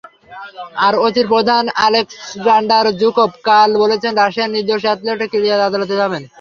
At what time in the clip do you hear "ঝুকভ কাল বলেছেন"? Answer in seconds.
2.99-4.11